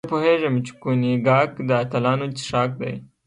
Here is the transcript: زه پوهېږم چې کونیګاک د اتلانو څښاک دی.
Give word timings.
زه 0.05 0.09
پوهېږم 0.13 0.55
چې 0.65 0.71
کونیګاک 0.81 1.51
د 1.67 1.69
اتلانو 1.83 2.27
څښاک 2.37 2.71
دی. 2.81 2.93